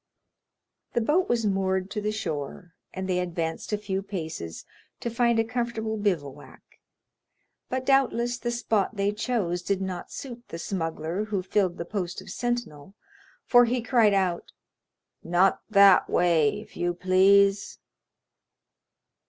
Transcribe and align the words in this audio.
The 0.93 1.01
boat 1.01 1.29
was 1.29 1.45
moored 1.45 1.91
to 1.91 2.01
the 2.01 2.11
shore, 2.11 2.73
and 2.91 3.07
they 3.07 3.19
advanced 3.19 3.71
a 3.71 3.77
few 3.77 4.01
paces 4.01 4.65
to 4.99 5.11
find 5.11 5.37
a 5.37 5.43
comfortable 5.43 5.95
bivouac; 5.95 6.63
but, 7.69 7.85
doubtless, 7.85 8.39
the 8.39 8.49
spot 8.49 8.95
they 8.95 9.11
chose 9.11 9.61
did 9.61 9.79
not 9.79 10.11
suit 10.11 10.43
the 10.47 10.57
smuggler 10.57 11.25
who 11.25 11.43
filled 11.43 11.77
the 11.77 11.85
post 11.85 12.19
of 12.19 12.31
sentinel, 12.31 12.95
for 13.45 13.65
he 13.65 13.79
cried 13.79 14.15
out: 14.15 14.51
"Not 15.23 15.61
that 15.69 16.09
way, 16.09 16.59
if 16.59 16.75
you 16.75 16.95
please." 16.95 17.77